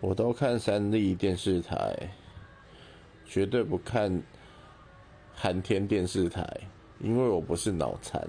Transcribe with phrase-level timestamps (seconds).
[0.00, 1.96] 我都看三立电视台，
[3.26, 4.22] 绝对不看
[5.34, 6.46] 寒天电视台，
[7.00, 8.26] 因为我不是脑残。